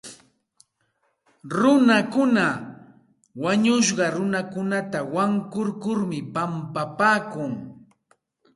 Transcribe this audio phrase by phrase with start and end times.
[1.57, 2.45] Runakuna
[3.43, 7.51] wañushqa runakunata wankurkurmi pampapaakun.